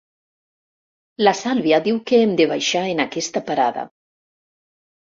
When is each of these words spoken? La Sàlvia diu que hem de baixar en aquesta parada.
La 1.27 1.33
Sàlvia 1.41 1.81
diu 1.89 2.01
que 2.13 2.23
hem 2.23 2.35
de 2.43 2.49
baixar 2.55 2.85
en 2.95 3.07
aquesta 3.07 3.47
parada. 3.53 3.87